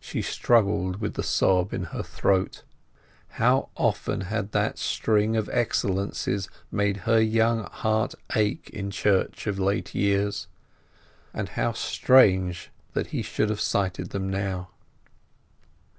She 0.00 0.20
struggled 0.20 0.96
with 1.00 1.14
the 1.14 1.22
sob 1.22 1.72
in 1.72 1.84
her 1.96 2.02
throat. 2.02 2.62
How 3.40 3.70
often 3.74 4.20
had 4.28 4.52
that 4.52 4.76
string 4.78 5.34
of 5.34 5.48
excellences 5.48 6.50
made 6.70 6.98
her 7.08 7.18
young 7.18 7.64
heart 7.64 8.14
ache 8.36 8.68
in 8.68 8.90
church 8.90 9.46
of 9.46 9.58
late 9.58 9.94
years, 9.94 10.46
and 11.32 11.48
how 11.48 11.72
strange 11.72 12.68
that 12.92 13.06
he 13.16 13.22
should 13.22 13.48
have 13.48 13.62
cited 13.62 14.10
them 14.10 14.28
now. 14.28 14.68